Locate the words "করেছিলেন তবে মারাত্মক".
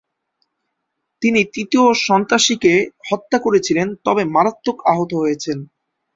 3.39-4.77